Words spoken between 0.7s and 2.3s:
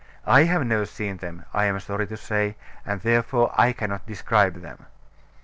seen them, I am sorry to